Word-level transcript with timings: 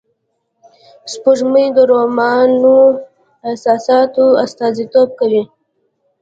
سپوږمۍ 1.11 1.67
د 1.75 1.79
رومانوی 1.91 2.81
احساساتو 3.47 4.25
استازیتوب 4.43 5.09
کوي 5.19 5.43